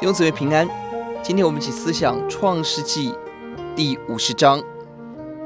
[0.00, 0.66] 弟兄姊妹平安，
[1.22, 3.14] 今天我们一起思想创世纪
[3.76, 4.58] 第五十章，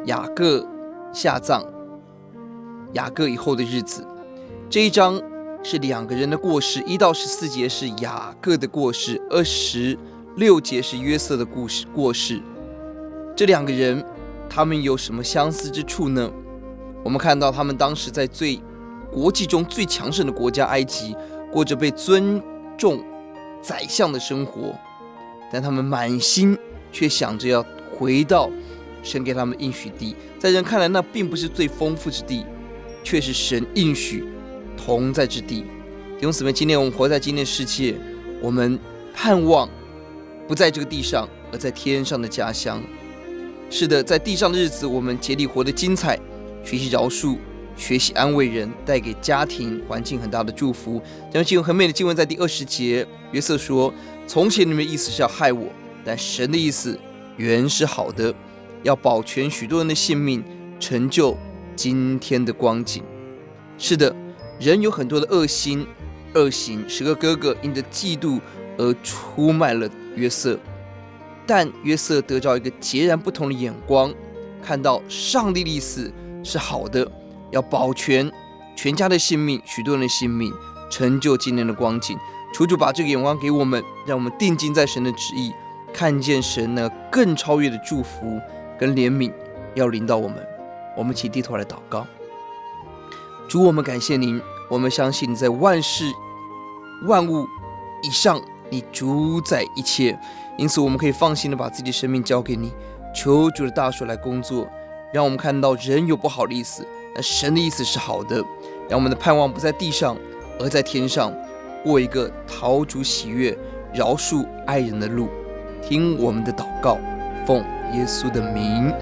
[0.04, 0.64] 雅各
[1.12, 1.60] 下葬，
[2.92, 4.06] 雅各以后的日子。
[4.70, 5.20] 这一章
[5.64, 9.98] 是两个人的过世，一到十四节是雅各的过世，二十
[10.36, 12.40] 六节是约瑟的故事过世。
[13.34, 14.04] 这两个人，
[14.48, 16.30] 他们有什么相似之处呢？
[17.02, 18.62] 我们看到他们当时在最
[19.10, 21.16] 国际中最强盛的国家埃及，
[21.50, 22.40] 过着被尊
[22.78, 23.04] 重。
[23.66, 24.74] 宰相的生活，
[25.50, 26.56] 但他们满心
[26.92, 27.64] 却想着要
[27.96, 28.50] 回到
[29.02, 30.14] 神给他们应许地。
[30.38, 32.44] 在人看来，那并不是最丰富之地，
[33.02, 34.22] 却是神应许
[34.76, 35.64] 同在之地。
[36.16, 37.94] 弟兄姊妹，今天我们活在今天的世界，
[38.42, 38.78] 我们
[39.14, 39.66] 盼望
[40.46, 42.82] 不在这个地上，而在天上的家乡。
[43.70, 46.18] 是的，在地上的日子，我们竭力活得精彩，
[46.62, 47.38] 学习饶恕。
[47.76, 51.02] 学习安慰人，带给家庭环境很大的祝福。
[51.30, 53.92] 这样经文很美的经文，在第二十节，约瑟说
[54.26, 55.66] ：“从前你们的意思是要害我，
[56.04, 56.98] 但神的意思
[57.36, 58.32] 原是好的，
[58.82, 60.44] 要保全许多人的性命，
[60.78, 61.36] 成就
[61.74, 63.02] 今天的光景。”
[63.76, 64.14] 是的，
[64.60, 65.84] 人有很多的恶心、
[66.34, 66.88] 恶行。
[66.88, 68.40] 十个哥哥因着嫉妒
[68.78, 70.56] 而出卖了约瑟，
[71.44, 74.14] 但约瑟得到一个截然不同的眼光，
[74.62, 76.12] 看到上帝的意思
[76.44, 77.10] 是好的。
[77.50, 78.30] 要保全
[78.76, 80.52] 全家的性命，许多人的性命，
[80.90, 82.18] 成就今天的光景。
[82.52, 85.52] 求主把这个眼光给我们，让我们定睛在神的旨意，
[85.92, 88.40] 看见神呢更超越的祝福
[88.78, 89.32] 跟怜悯
[89.74, 90.36] 要临到我们。
[90.96, 92.06] 我们起低头来祷告。
[93.48, 96.12] 主，我们感谢您，我们相信你在万事
[97.06, 97.44] 万物
[98.02, 100.16] 以上，你主宰一切，
[100.56, 102.72] 因此我们可以放心的把自己的生命交给你。
[103.12, 104.66] 求主的大手来工作，
[105.12, 106.86] 让我们看到人有不好的意思。
[107.14, 108.36] 那神的意思是好的，
[108.88, 110.16] 让我们的盼望不在地上，
[110.58, 111.32] 而在天上，
[111.84, 113.56] 过一个逃逐喜悦、
[113.92, 115.28] 饶恕爱人的路。
[115.80, 116.98] 听我们的祷告，
[117.46, 117.58] 奉
[117.92, 118.92] 耶稣的名，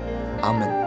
[0.40, 0.81] 阿门。